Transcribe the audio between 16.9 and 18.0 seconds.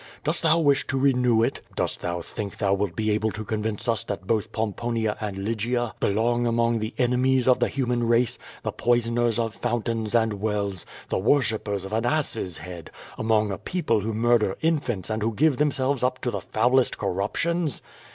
corruptions?